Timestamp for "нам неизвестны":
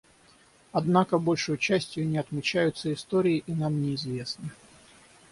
3.53-4.49